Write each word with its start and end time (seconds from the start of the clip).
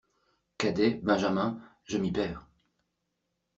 Cadet, 0.57 0.99
benjamin, 1.03 1.61
je 1.85 1.99
m'y 1.99 2.11
perds. 2.11 2.47